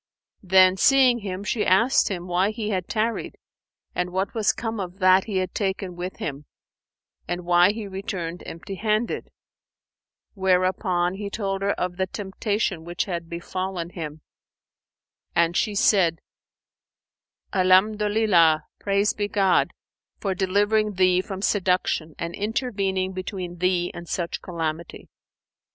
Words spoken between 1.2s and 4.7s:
she asked him why he had tarried and what was